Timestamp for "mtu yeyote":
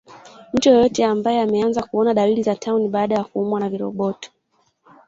0.53-1.05